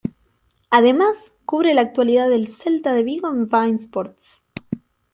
[0.71, 1.15] Además,
[1.45, 4.43] cubre la actualidad del Celta de Vigo en Bein Sports.